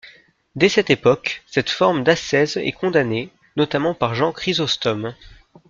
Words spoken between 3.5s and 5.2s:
notamment par Jean Chrysostome.